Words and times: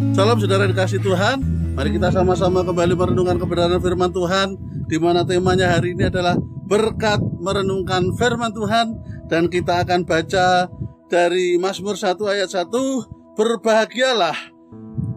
Salam 0.00 0.40
saudara 0.40 0.64
dikasih 0.64 1.04
Tuhan. 1.04 1.44
Mari 1.76 1.92
kita 1.92 2.08
sama-sama 2.08 2.64
kembali 2.64 2.96
merenungkan 2.96 3.36
kebenaran 3.36 3.76
firman 3.84 4.08
Tuhan 4.08 4.56
di 4.88 4.96
mana 4.96 5.28
temanya 5.28 5.76
hari 5.76 5.92
ini 5.92 6.08
adalah 6.08 6.40
berkat 6.40 7.20
merenungkan 7.36 8.08
firman 8.16 8.48
Tuhan. 8.48 8.96
Dan 9.28 9.52
kita 9.52 9.84
akan 9.84 10.08
baca 10.08 10.72
dari 11.12 11.60
Mazmur 11.60 12.00
1 12.00 12.16
ayat 12.16 12.48
1 12.48 12.72
berbahagialah 13.36 14.56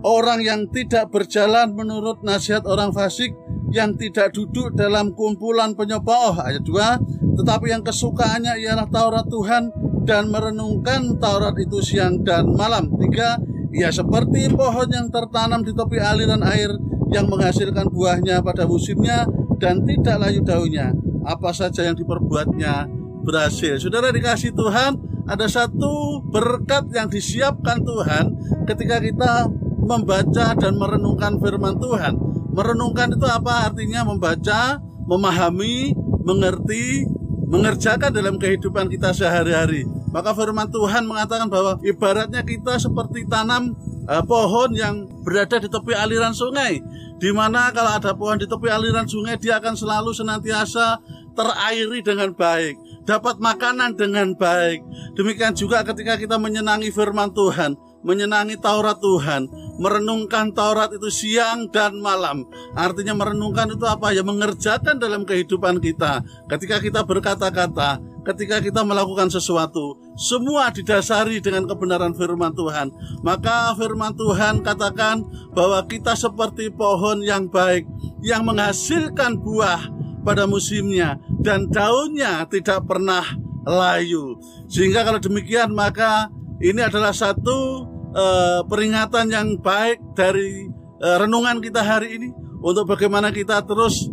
orang 0.00 0.40
yang 0.40 0.64
tidak 0.72 1.12
berjalan 1.12 1.76
menurut 1.76 2.24
nasihat 2.24 2.64
orang 2.64 2.88
fasik 2.96 3.36
yang 3.76 4.00
tidak 4.00 4.32
duduk 4.32 4.72
dalam 4.72 5.12
kumpulan 5.12 5.76
penyepooh 5.76 6.40
ayat 6.40 6.64
2 6.64 7.36
tetapi 7.36 7.68
yang 7.68 7.84
kesukaannya 7.84 8.56
ialah 8.64 8.88
Taurat 8.88 9.28
Tuhan 9.28 9.70
dan 10.08 10.32
merenungkan 10.32 11.20
Taurat 11.20 11.52
itu 11.60 11.84
siang 11.84 12.24
dan 12.24 12.48
malam. 12.56 12.88
Tiga 12.96 13.36
ia 13.70 13.90
seperti 13.94 14.50
pohon 14.50 14.88
yang 14.90 15.06
tertanam 15.10 15.62
di 15.62 15.70
tepi 15.70 15.98
aliran 16.02 16.42
air 16.42 16.74
yang 17.10 17.26
menghasilkan 17.26 17.90
buahnya 17.90 18.42
pada 18.42 18.66
musimnya 18.66 19.26
dan 19.58 19.82
tidak 19.86 20.16
layu 20.18 20.42
daunnya. 20.42 20.94
Apa 21.26 21.54
saja 21.54 21.84
yang 21.86 21.94
diperbuatnya 21.94 22.88
berhasil. 23.22 23.76
Saudara 23.78 24.10
dikasih 24.10 24.56
Tuhan, 24.56 24.98
ada 25.28 25.46
satu 25.46 26.24
berkat 26.26 26.90
yang 26.90 27.06
disiapkan 27.06 27.84
Tuhan 27.84 28.24
ketika 28.66 28.98
kita 28.98 29.46
membaca 29.84 30.56
dan 30.56 30.72
merenungkan 30.74 31.38
firman 31.38 31.76
Tuhan. 31.78 32.18
Merenungkan 32.50 33.14
itu 33.14 33.26
apa? 33.30 33.70
Artinya 33.70 34.02
membaca, 34.02 34.82
memahami, 35.06 35.94
mengerti, 36.26 37.06
mengerjakan 37.50 38.14
dalam 38.14 38.38
kehidupan 38.38 38.86
kita 38.86 39.10
sehari-hari. 39.10 39.82
Maka 40.14 40.30
firman 40.30 40.70
Tuhan 40.70 41.02
mengatakan 41.02 41.50
bahwa 41.50 41.76
ibaratnya 41.82 42.46
kita 42.46 42.78
seperti 42.78 43.26
tanam 43.26 43.74
uh, 44.06 44.22
pohon 44.22 44.70
yang 44.70 45.10
berada 45.26 45.58
di 45.58 45.66
tepi 45.66 45.92
aliran 45.92 46.30
sungai. 46.30 46.78
Di 47.20 47.30
mana 47.34 47.74
kalau 47.74 47.98
ada 47.98 48.14
pohon 48.14 48.38
di 48.38 48.46
tepi 48.46 48.70
aliran 48.70 49.04
sungai 49.04 49.36
dia 49.36 49.58
akan 49.58 49.74
selalu 49.74 50.14
senantiasa 50.14 51.02
terairi 51.34 52.00
dengan 52.06 52.30
baik, 52.32 52.78
dapat 53.02 53.42
makanan 53.42 53.98
dengan 53.98 54.32
baik. 54.38 54.82
Demikian 55.18 55.52
juga 55.52 55.82
ketika 55.82 56.16
kita 56.16 56.38
menyenangi 56.38 56.90
firman 56.94 57.34
Tuhan, 57.34 57.74
menyenangi 58.00 58.56
Taurat 58.56 58.96
Tuhan, 58.98 59.48
merenungkan 59.76 60.52
Taurat 60.52 60.92
itu 60.92 61.08
siang 61.12 61.68
dan 61.68 62.00
malam. 62.00 62.48
Artinya 62.72 63.16
merenungkan 63.16 63.72
itu 63.72 63.84
apa 63.84 64.12
ya? 64.12 64.24
Mengerjakan 64.24 64.96
dalam 64.96 65.28
kehidupan 65.28 65.80
kita. 65.80 66.24
Ketika 66.48 66.80
kita 66.80 67.00
berkata-kata, 67.04 68.00
ketika 68.24 68.60
kita 68.60 68.84
melakukan 68.84 69.28
sesuatu, 69.28 69.96
semua 70.16 70.68
didasari 70.72 71.40
dengan 71.40 71.64
kebenaran 71.68 72.12
firman 72.12 72.52
Tuhan. 72.52 72.92
Maka 73.24 73.72
firman 73.76 74.12
Tuhan 74.16 74.60
katakan 74.64 75.24
bahwa 75.52 75.84
kita 75.88 76.16
seperti 76.16 76.72
pohon 76.72 77.24
yang 77.24 77.48
baik 77.48 77.88
yang 78.20 78.44
menghasilkan 78.44 79.40
buah 79.40 79.80
pada 80.20 80.44
musimnya 80.44 81.16
dan 81.40 81.72
daunnya 81.72 82.44
tidak 82.48 82.84
pernah 82.84 83.24
layu. 83.64 84.36
Sehingga 84.68 85.04
kalau 85.04 85.20
demikian 85.20 85.72
maka 85.72 86.28
ini 86.60 86.80
adalah 86.84 87.16
satu 87.16 87.88
uh, 88.12 88.60
peringatan 88.68 89.32
yang 89.32 89.48
baik 89.56 90.12
dari 90.12 90.68
uh, 91.00 91.16
renungan 91.24 91.64
kita 91.64 91.80
hari 91.80 92.20
ini 92.20 92.28
untuk 92.60 92.84
bagaimana 92.92 93.32
kita 93.32 93.64
terus 93.64 94.12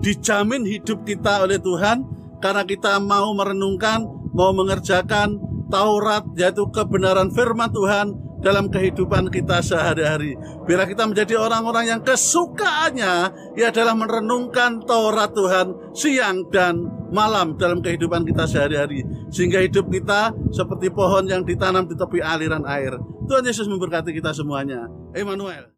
dijamin 0.00 0.64
hidup 0.64 1.04
kita 1.04 1.44
oleh 1.44 1.60
Tuhan 1.60 2.02
karena 2.42 2.66
kita 2.66 2.98
mau 2.98 3.30
merenungkan, 3.36 4.02
mau 4.34 4.50
mengerjakan 4.56 5.38
Taurat 5.68 6.26
yaitu 6.36 6.68
kebenaran 6.68 7.32
firman 7.32 7.70
Tuhan 7.70 8.12
dalam 8.42 8.68
kehidupan 8.68 9.30
kita 9.30 9.62
sehari-hari. 9.62 10.34
Biar 10.66 10.84
kita 10.84 11.06
menjadi 11.06 11.38
orang-orang 11.38 11.94
yang 11.96 12.00
kesukaannya 12.02 13.14
ia 13.54 13.70
adalah 13.70 13.94
merenungkan 13.94 14.82
Taurat 14.82 15.30
Tuhan 15.30 15.94
siang 15.94 16.50
dan 16.50 16.82
malam 17.14 17.54
dalam 17.54 17.78
kehidupan 17.78 18.26
kita 18.26 18.44
sehari-hari. 18.50 19.06
Sehingga 19.30 19.62
hidup 19.62 19.88
kita 19.88 20.34
seperti 20.50 20.90
pohon 20.90 21.30
yang 21.30 21.46
ditanam 21.46 21.86
di 21.86 21.94
tepi 21.94 22.18
aliran 22.18 22.66
air. 22.66 22.98
Tuhan 23.30 23.46
Yesus 23.46 23.70
memberkati 23.70 24.10
kita 24.10 24.34
semuanya. 24.34 24.90
Emmanuel. 25.14 25.70